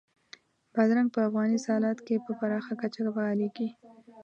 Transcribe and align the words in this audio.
بادرنګ 0.73 1.09
په 1.13 1.19
افغاني 1.27 1.59
سالاد 1.67 1.97
کې 2.07 2.15
په 2.25 2.31
پراخه 2.39 2.73
کچه 2.81 3.01
کارېږي. 3.17 3.67